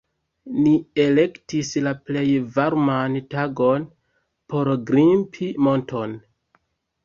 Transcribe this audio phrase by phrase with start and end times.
[0.61, 0.71] Ni
[1.03, 2.23] elektis la plej
[2.57, 3.87] varman tagon
[4.55, 6.21] por grimpi monton